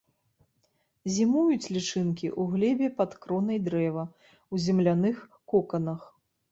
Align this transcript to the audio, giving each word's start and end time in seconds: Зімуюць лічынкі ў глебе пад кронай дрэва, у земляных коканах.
Зімуюць 1.17 1.71
лічынкі 1.75 2.27
ў 2.31 2.41
глебе 2.55 2.87
пад 3.03 3.11
кронай 3.27 3.63
дрэва, 3.69 4.03
у 4.53 4.67
земляных 4.67 5.15
коканах. 5.55 6.01